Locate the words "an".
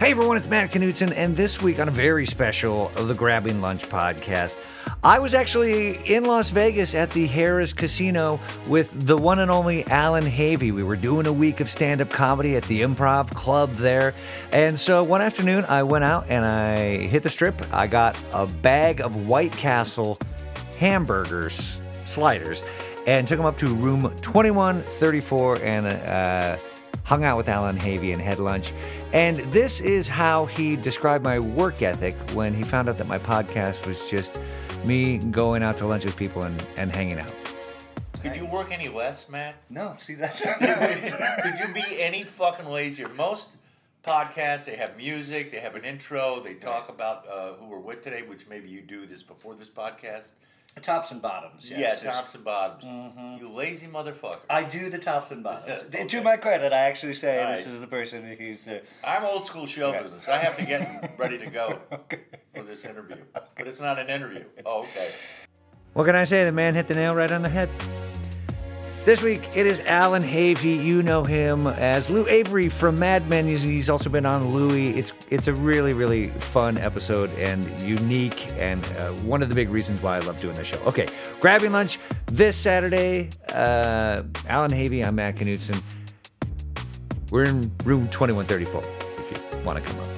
45.76-45.84, 63.98-64.10